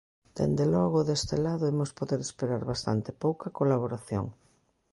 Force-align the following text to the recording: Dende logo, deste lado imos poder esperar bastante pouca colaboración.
Dende 0.37 0.65
logo, 0.75 0.99
deste 1.07 1.35
lado 1.45 1.69
imos 1.73 1.95
poder 1.99 2.19
esperar 2.23 2.61
bastante 2.71 3.09
pouca 3.23 3.53
colaboración. 3.59 4.25